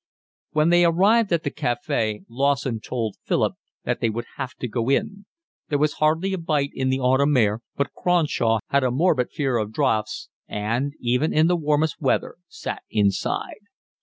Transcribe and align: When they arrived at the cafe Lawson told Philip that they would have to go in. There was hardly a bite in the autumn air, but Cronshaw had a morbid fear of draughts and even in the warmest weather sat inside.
When 0.49 0.69
they 0.69 0.83
arrived 0.83 1.31
at 1.31 1.43
the 1.43 1.51
cafe 1.51 2.23
Lawson 2.27 2.79
told 2.79 3.17
Philip 3.23 3.53
that 3.83 3.99
they 3.99 4.09
would 4.09 4.25
have 4.37 4.55
to 4.55 4.67
go 4.67 4.89
in. 4.89 5.27
There 5.69 5.77
was 5.77 5.93
hardly 6.01 6.33
a 6.33 6.39
bite 6.39 6.71
in 6.73 6.89
the 6.89 6.99
autumn 6.99 7.37
air, 7.37 7.61
but 7.75 7.93
Cronshaw 7.93 8.61
had 8.69 8.83
a 8.83 8.89
morbid 8.89 9.29
fear 9.31 9.57
of 9.57 9.71
draughts 9.71 10.29
and 10.47 10.93
even 11.01 11.31
in 11.31 11.45
the 11.45 11.55
warmest 11.55 12.01
weather 12.01 12.37
sat 12.49 12.81
inside. 12.89 13.59